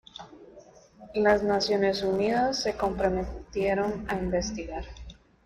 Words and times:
Las 1.13 1.43
Naciones 1.43 2.01
Unidas 2.01 2.59
se 2.63 2.75
comprometieron 2.75 4.05
a 4.09 4.15
investigar. 4.15 4.83